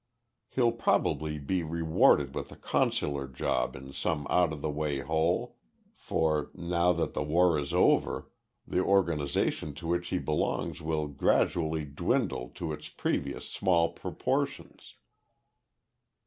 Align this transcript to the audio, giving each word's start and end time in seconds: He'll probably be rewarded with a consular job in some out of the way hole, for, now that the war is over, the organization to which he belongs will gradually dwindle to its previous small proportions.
He'll 0.49 0.71
probably 0.71 1.37
be 1.37 1.61
rewarded 1.61 2.33
with 2.33 2.51
a 2.51 2.55
consular 2.55 3.27
job 3.27 3.75
in 3.75 3.93
some 3.93 4.25
out 4.31 4.51
of 4.51 4.61
the 4.63 4.69
way 4.71 5.01
hole, 5.01 5.57
for, 5.95 6.49
now 6.55 6.91
that 6.93 7.13
the 7.13 7.21
war 7.21 7.59
is 7.59 7.71
over, 7.71 8.31
the 8.65 8.79
organization 8.79 9.75
to 9.75 9.85
which 9.85 10.07
he 10.07 10.17
belongs 10.17 10.81
will 10.81 11.07
gradually 11.07 11.85
dwindle 11.85 12.49
to 12.55 12.73
its 12.73 12.89
previous 12.89 13.47
small 13.47 13.89
proportions. 13.93 14.95